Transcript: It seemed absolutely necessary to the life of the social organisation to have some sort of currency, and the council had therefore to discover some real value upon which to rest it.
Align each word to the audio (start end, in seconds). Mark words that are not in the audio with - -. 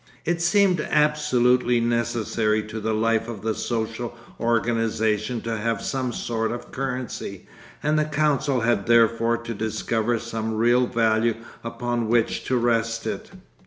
It 0.25 0.41
seemed 0.41 0.81
absolutely 0.89 1.79
necessary 1.79 2.63
to 2.69 2.79
the 2.79 2.91
life 2.95 3.27
of 3.27 3.43
the 3.43 3.53
social 3.53 4.17
organisation 4.39 5.41
to 5.41 5.55
have 5.57 5.83
some 5.83 6.11
sort 6.11 6.51
of 6.51 6.71
currency, 6.71 7.45
and 7.83 7.99
the 7.99 8.05
council 8.05 8.61
had 8.61 8.87
therefore 8.87 9.37
to 9.37 9.53
discover 9.53 10.17
some 10.17 10.55
real 10.55 10.87
value 10.87 11.35
upon 11.63 12.07
which 12.07 12.45
to 12.45 12.57
rest 12.57 13.05
it. 13.05 13.29